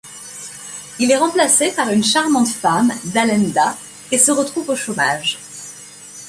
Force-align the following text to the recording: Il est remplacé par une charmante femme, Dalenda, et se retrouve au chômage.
Il 0.97 1.11
est 1.11 1.17
remplacé 1.17 1.71
par 1.73 1.91
une 1.91 2.03
charmante 2.03 2.47
femme, 2.47 2.91
Dalenda, 3.13 3.77
et 4.11 4.17
se 4.17 4.31
retrouve 4.31 4.69
au 4.69 4.75
chômage. 4.75 5.37